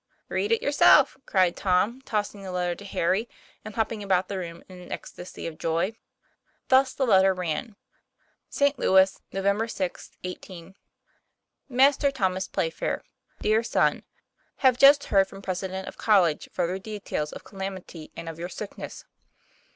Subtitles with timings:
[0.29, 3.29] "Read it yourself," cried Tom, tossing the letter to Harry,
[3.63, 5.93] and hopping about the room in an ecstasy of joy.
[6.69, 7.75] Thus the letter ran:
[8.49, 8.79] ST.
[8.79, 9.43] Louis, Nov.
[9.43, 10.73] 6th, 18.
[11.69, 13.03] MASTER THOMAS PLAYFAIR:
[13.41, 14.01] Dear Son.
[14.65, 19.05] Have just heard from president of college fuller details of calamity, and of your sickness.